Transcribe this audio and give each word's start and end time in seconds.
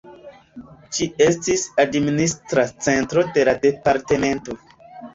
Ĝi 0.97 1.07
estis 1.25 1.67
administra 1.85 2.67
centro 2.89 3.29
de 3.39 3.47
la 3.53 3.57
departemento. 3.71 4.63